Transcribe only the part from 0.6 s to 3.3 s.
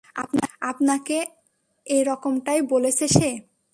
আপনাকে এরকমটাই বলেছে সে?